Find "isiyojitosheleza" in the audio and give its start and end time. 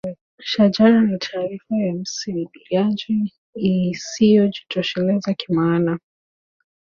3.55-5.33